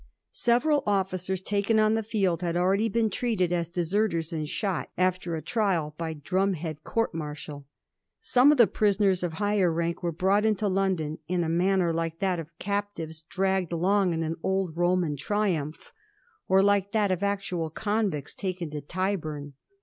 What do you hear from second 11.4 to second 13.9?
a manner like that of captives dragged